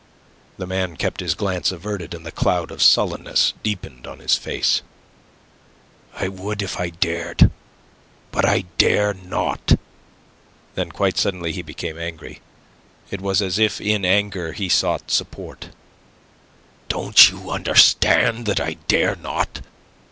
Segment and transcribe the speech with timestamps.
[0.57, 4.81] The man kept his glance averted, and the cloud of sullenness deepened on his face.
[6.15, 7.51] "I would if I dared,
[8.31, 9.77] but I dare not."
[10.73, 12.41] Then, quite suddenly he became angry.
[13.11, 15.69] It was as if in anger he sought support.
[16.89, 19.61] "Don't you understand that I dare not?